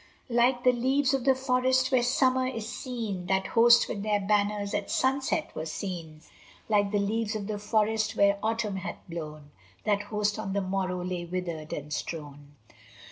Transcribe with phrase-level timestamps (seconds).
[0.31, 4.73] Like the leaves of the forest when Summer is green, That host with their banners
[4.73, 6.21] at sunset were seen;
[6.67, 9.51] Like the leaves of the forest when Autumn hath blown,
[9.83, 12.55] That host on the morrow lay withered and strown.